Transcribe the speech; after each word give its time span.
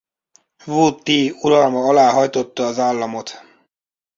Vu 0.69 0.83
Ti 1.09 1.17
uralma 1.49 1.81
alá 1.89 2.09
hajtotta 2.13 2.65
az 2.65 2.79
államot. 2.79 3.41